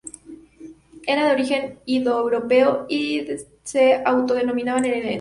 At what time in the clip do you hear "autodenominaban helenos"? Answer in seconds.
4.03-5.09